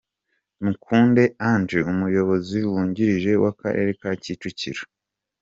[0.63, 4.83] Mukunde Angel umuyobozi wungirije w'akarere ka Kicukiro.